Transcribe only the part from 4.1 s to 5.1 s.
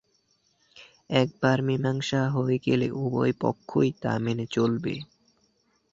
মেনে চলবে।